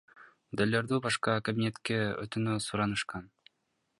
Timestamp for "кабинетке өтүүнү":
1.49-2.57